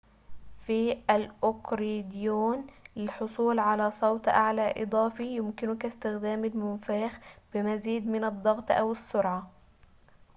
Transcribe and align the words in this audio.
في 0.59 0.91
الأكورديون 1.09 2.67
للحصول 2.95 3.59
على 3.59 3.91
صوت 3.91 4.27
أعلى 4.27 4.73
إضافي 4.77 5.23
يمكنك 5.35 5.85
استخدام 5.85 6.45
المنفاخ 6.45 7.19
بمزيد 7.53 8.07
من 8.07 8.23
الضغط 8.23 8.71
أو 8.71 8.91
السرعة 8.91 9.51